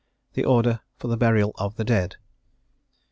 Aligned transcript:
THE 0.33 0.45
ORDER 0.45 0.79
FOR 0.97 1.09
THE 1.09 1.15
BURIAL 1.15 1.51
OF 1.59 1.75
THE 1.75 1.83
DEAD. 1.83 2.15